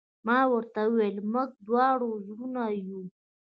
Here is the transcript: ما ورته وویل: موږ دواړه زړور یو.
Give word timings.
ما 0.25 0.39
ورته 0.51 0.79
وویل: 0.85 1.17
موږ 1.31 1.49
دواړه 1.67 2.07
زړور 2.27 2.57
یو. 2.87 3.01